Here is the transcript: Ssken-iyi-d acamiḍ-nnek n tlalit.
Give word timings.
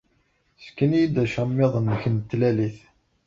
Ssken-iyi-d 0.63 1.15
acamiḍ-nnek 1.23 2.03
n 2.13 2.15
tlalit. 2.29 2.77